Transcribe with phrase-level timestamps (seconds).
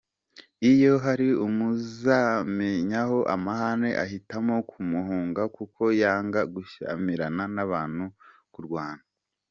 [0.71, 8.13] Iyo hari umuzanyeho amahane ahitamo kumuhunga kuko yanga gushyamirana n’abantu no
[8.55, 9.03] kurwana.